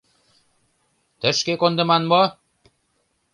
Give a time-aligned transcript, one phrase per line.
[1.19, 2.21] Тышке кондыман мо!